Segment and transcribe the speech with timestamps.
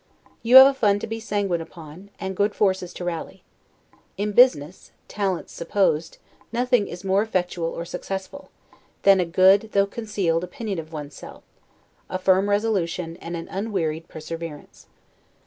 [0.41, 3.43] You have a fund to be sanguine upon, and good forces to rally.
[4.17, 6.17] In business (talents supposed)
[6.51, 8.49] nothing is more effectual or successful,
[9.03, 11.43] than a good, though concealed opinion of one's self,
[12.09, 14.87] a firm resolution, and an unwearied perseverance.